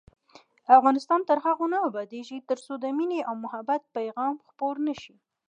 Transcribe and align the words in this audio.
افغانستان 0.77 1.19
تر 1.29 1.37
هغو 1.45 1.65
نه 1.73 1.77
ابادیږي، 1.87 2.37
ترڅو 2.49 2.73
د 2.79 2.85
مینې 2.97 3.19
او 3.29 3.33
محبت 3.43 3.81
پیغام 3.95 4.35
خپور 4.47 4.75
نشي. 4.87 5.15